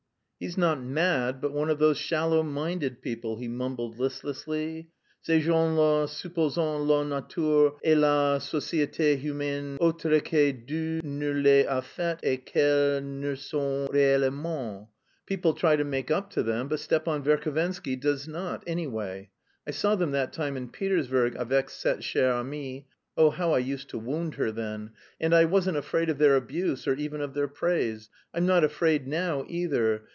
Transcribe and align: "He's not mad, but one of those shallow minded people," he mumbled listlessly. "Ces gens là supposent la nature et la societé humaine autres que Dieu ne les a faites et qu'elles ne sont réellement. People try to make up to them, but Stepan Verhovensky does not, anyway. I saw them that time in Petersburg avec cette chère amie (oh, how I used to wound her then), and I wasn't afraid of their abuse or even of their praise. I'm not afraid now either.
"He's 0.43 0.57
not 0.57 0.81
mad, 0.81 1.39
but 1.39 1.51
one 1.53 1.69
of 1.69 1.77
those 1.77 1.99
shallow 1.99 2.41
minded 2.41 3.03
people," 3.03 3.37
he 3.37 3.47
mumbled 3.47 3.99
listlessly. 3.99 4.87
"Ces 5.21 5.43
gens 5.43 5.77
là 5.77 6.09
supposent 6.09 6.81
la 6.87 7.03
nature 7.03 7.75
et 7.83 7.95
la 7.95 8.39
societé 8.39 9.19
humaine 9.19 9.77
autres 9.79 10.23
que 10.23 10.51
Dieu 10.51 10.99
ne 11.03 11.31
les 11.31 11.67
a 11.69 11.83
faites 11.83 12.21
et 12.23 12.43
qu'elles 12.43 13.03
ne 13.03 13.35
sont 13.35 13.87
réellement. 13.91 14.87
People 15.27 15.53
try 15.53 15.75
to 15.75 15.83
make 15.83 16.09
up 16.09 16.31
to 16.31 16.41
them, 16.41 16.67
but 16.67 16.79
Stepan 16.79 17.21
Verhovensky 17.23 17.95
does 17.95 18.27
not, 18.27 18.63
anyway. 18.65 19.29
I 19.67 19.69
saw 19.69 19.93
them 19.93 20.09
that 20.09 20.33
time 20.33 20.57
in 20.57 20.69
Petersburg 20.69 21.35
avec 21.35 21.69
cette 21.69 21.99
chère 21.99 22.33
amie 22.41 22.87
(oh, 23.15 23.29
how 23.29 23.51
I 23.51 23.59
used 23.59 23.89
to 23.89 23.99
wound 23.99 24.33
her 24.33 24.51
then), 24.51 24.89
and 25.19 25.35
I 25.35 25.45
wasn't 25.45 25.77
afraid 25.77 26.09
of 26.09 26.17
their 26.17 26.35
abuse 26.35 26.87
or 26.87 26.95
even 26.95 27.21
of 27.21 27.35
their 27.35 27.47
praise. 27.47 28.09
I'm 28.33 28.47
not 28.47 28.63
afraid 28.63 29.05
now 29.07 29.45
either. 29.47 30.01